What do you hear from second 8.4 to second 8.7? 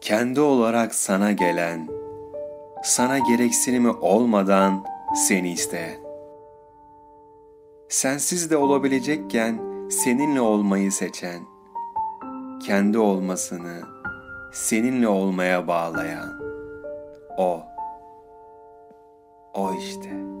de